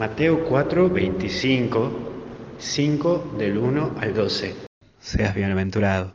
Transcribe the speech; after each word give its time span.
Mateo 0.00 0.46
4, 0.48 0.88
25, 0.88 1.92
5 2.58 3.34
del 3.36 3.58
1 3.58 3.96
al 4.00 4.14
12. 4.14 4.54
Seas 4.98 5.34
bienaventurado. 5.34 6.14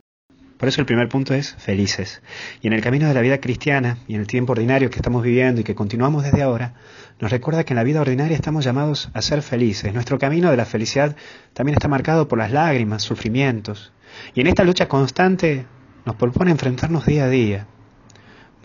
Por 0.56 0.68
eso 0.68 0.80
el 0.80 0.86
primer 0.88 1.08
punto 1.08 1.34
es 1.34 1.54
felices. 1.54 2.20
Y 2.60 2.66
en 2.66 2.72
el 2.72 2.80
camino 2.80 3.06
de 3.06 3.14
la 3.14 3.20
vida 3.20 3.38
cristiana 3.38 3.98
y 4.08 4.16
en 4.16 4.22
el 4.22 4.26
tiempo 4.26 4.54
ordinario 4.54 4.90
que 4.90 4.96
estamos 4.96 5.22
viviendo 5.22 5.60
y 5.60 5.64
que 5.64 5.76
continuamos 5.76 6.24
desde 6.24 6.42
ahora, 6.42 6.74
nos 7.20 7.30
recuerda 7.30 7.62
que 7.62 7.74
en 7.74 7.76
la 7.76 7.84
vida 7.84 8.00
ordinaria 8.00 8.34
estamos 8.34 8.64
llamados 8.64 9.08
a 9.14 9.22
ser 9.22 9.40
felices. 9.40 9.94
Nuestro 9.94 10.18
camino 10.18 10.50
de 10.50 10.56
la 10.56 10.64
felicidad 10.64 11.14
también 11.52 11.74
está 11.74 11.86
marcado 11.86 12.26
por 12.26 12.40
las 12.40 12.50
lágrimas, 12.50 13.04
sufrimientos. 13.04 13.92
Y 14.34 14.40
en 14.40 14.48
esta 14.48 14.64
lucha 14.64 14.88
constante 14.88 15.64
nos 16.04 16.16
propone 16.16 16.50
enfrentarnos 16.50 17.06
día 17.06 17.26
a 17.26 17.28
día. 17.28 17.68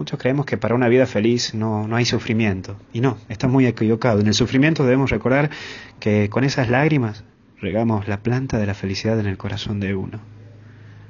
Muchos 0.02 0.18
creemos 0.18 0.48
que 0.48 0.58
para 0.58 0.74
una 0.74 0.88
vida 0.88 1.06
feliz 1.06 1.54
no, 1.54 1.88
no 1.88 1.96
hay 1.96 2.06
sufrimiento. 2.06 2.76
Y 2.92 3.02
no, 3.02 3.20
está 3.30 3.48
muy 3.48 3.68
equivocado. 3.68 4.20
En 4.20 4.26
el 4.26 4.34
sufrimiento 4.34 4.84
debemos 4.84 5.12
recordar 5.12 5.52
que 6.00 6.28
con 6.28 6.44
esas 6.44 6.70
lágrimas 6.70 7.24
regamos 7.60 8.08
la 8.08 8.24
planta 8.24 8.58
de 8.58 8.66
la 8.66 8.74
felicidad 8.74 9.20
en 9.20 9.28
el 9.28 9.38
corazón 9.38 9.80
de 9.80 9.94
uno. 9.94 10.20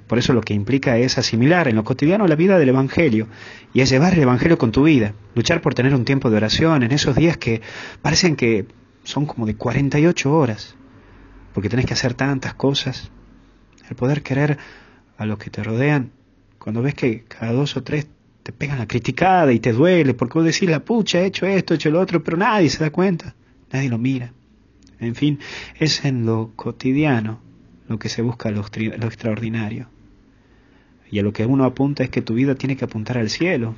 Por 0.07 0.17
eso 0.17 0.33
lo 0.33 0.41
que 0.41 0.53
implica 0.53 0.97
es 0.97 1.17
asimilar 1.17 1.69
en 1.69 1.77
lo 1.77 1.85
cotidiano 1.85 2.27
la 2.27 2.35
vida 2.35 2.59
del 2.59 2.67
Evangelio 2.67 3.29
y 3.73 3.79
es 3.79 3.89
llevar 3.89 4.13
el 4.13 4.23
Evangelio 4.23 4.57
con 4.57 4.73
tu 4.73 4.83
vida, 4.83 5.13
luchar 5.35 5.61
por 5.61 5.73
tener 5.73 5.95
un 5.95 6.03
tiempo 6.03 6.29
de 6.29 6.35
oración 6.35 6.83
en 6.83 6.91
esos 6.91 7.15
días 7.15 7.37
que 7.37 7.61
parecen 8.01 8.35
que 8.35 8.65
son 9.05 9.25
como 9.25 9.45
de 9.45 9.55
48 9.55 10.33
horas, 10.33 10.75
porque 11.53 11.69
tenés 11.69 11.85
que 11.85 11.93
hacer 11.93 12.13
tantas 12.13 12.55
cosas. 12.55 13.09
El 13.89 13.95
poder 13.95 14.21
querer 14.21 14.57
a 15.17 15.25
los 15.25 15.37
que 15.37 15.49
te 15.49 15.63
rodean, 15.63 16.11
cuando 16.59 16.81
ves 16.81 16.93
que 16.93 17.23
cada 17.23 17.53
dos 17.53 17.77
o 17.77 17.83
tres 17.83 18.07
te 18.43 18.51
pegan 18.51 18.79
la 18.79 18.87
criticada 18.87 19.51
y 19.51 19.59
te 19.59 19.73
duele, 19.73 20.13
porque 20.13 20.39
vos 20.39 20.45
decís, 20.45 20.69
la 20.69 20.83
pucha, 20.83 21.19
he 21.19 21.25
hecho 21.25 21.45
esto, 21.45 21.73
he 21.73 21.75
hecho 21.75 21.91
lo 21.91 21.99
otro, 21.99 22.23
pero 22.23 22.37
nadie 22.37 22.69
se 22.69 22.83
da 22.83 22.89
cuenta, 22.89 23.35
nadie 23.71 23.89
lo 23.89 23.97
mira. 23.97 24.33
En 24.99 25.15
fin, 25.15 25.39
es 25.79 26.05
en 26.05 26.25
lo 26.25 26.51
cotidiano 26.55 27.39
lo 27.87 27.99
que 27.99 28.09
se 28.09 28.21
busca 28.21 28.51
lo, 28.51 28.61
lo 28.61 29.07
extraordinario. 29.07 29.89
Y 31.11 31.19
a 31.19 31.23
lo 31.23 31.33
que 31.33 31.45
uno 31.45 31.65
apunta 31.65 32.03
es 32.03 32.09
que 32.09 32.21
tu 32.21 32.35
vida 32.35 32.55
tiene 32.55 32.77
que 32.77 32.85
apuntar 32.85 33.17
al 33.17 33.29
cielo. 33.29 33.75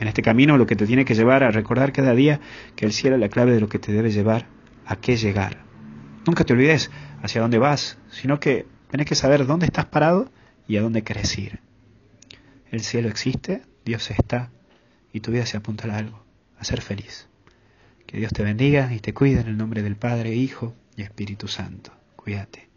En 0.00 0.08
este 0.08 0.22
camino 0.22 0.56
lo 0.56 0.66
que 0.66 0.76
te 0.76 0.86
tiene 0.86 1.04
que 1.04 1.14
llevar 1.14 1.44
a 1.44 1.50
recordar 1.50 1.92
cada 1.92 2.14
día 2.14 2.40
que 2.76 2.86
el 2.86 2.92
cielo 2.92 3.16
es 3.16 3.20
la 3.20 3.28
clave 3.28 3.52
de 3.52 3.60
lo 3.60 3.68
que 3.68 3.78
te 3.78 3.92
debe 3.92 4.10
llevar 4.10 4.46
a 4.86 4.96
qué 4.96 5.16
llegar. 5.16 5.58
Nunca 6.26 6.44
te 6.44 6.52
olvides 6.52 6.90
hacia 7.22 7.40
dónde 7.40 7.58
vas, 7.58 7.98
sino 8.10 8.40
que 8.40 8.66
tienes 8.90 9.06
que 9.06 9.14
saber 9.14 9.46
dónde 9.46 9.66
estás 9.66 9.86
parado 9.86 10.30
y 10.66 10.76
a 10.76 10.82
dónde 10.82 11.02
querés 11.02 11.36
ir. 11.38 11.60
El 12.70 12.80
cielo 12.80 13.08
existe, 13.08 13.62
Dios 13.84 14.10
está, 14.10 14.50
y 15.12 15.20
tu 15.20 15.32
vida 15.32 15.46
se 15.46 15.56
apunta 15.56 15.92
a 15.92 15.98
algo, 15.98 16.24
a 16.58 16.64
ser 16.64 16.80
feliz. 16.80 17.28
Que 18.06 18.18
Dios 18.18 18.32
te 18.32 18.42
bendiga 18.42 18.92
y 18.92 19.00
te 19.00 19.14
cuide 19.14 19.40
en 19.40 19.48
el 19.48 19.56
nombre 19.56 19.82
del 19.82 19.96
Padre, 19.96 20.34
Hijo 20.34 20.74
y 20.96 21.02
Espíritu 21.02 21.48
Santo. 21.48 21.92
Cuídate. 22.16 22.71